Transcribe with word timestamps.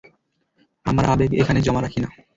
আমার 0.85 1.05
আবেগ 1.05 1.31
এখানে 1.41 1.59
জমা 1.61 1.81
রাখি 1.81 1.99
না। 2.03 2.09